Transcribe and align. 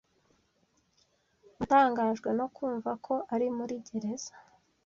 Natangajwe 1.57 2.29
no 2.39 2.45
kumva 2.55 2.91
ko 3.05 3.13
ari 3.33 3.47
muri 3.57 3.75
gereza. 3.87 4.33